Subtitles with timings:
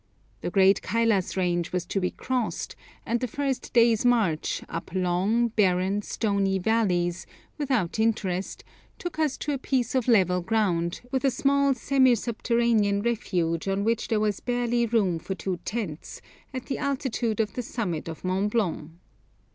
[0.41, 5.49] The great Kailas range was to be crossed, and the first day's march up long,
[5.49, 7.27] barren, stony valleys,
[7.59, 8.63] without interest,
[8.97, 13.83] took us to a piece of level ground, with a small semi subterranean refuge on
[13.83, 16.19] which there was barely room for two tents,
[16.51, 18.89] at the altitude of the summit of Mont Blanc.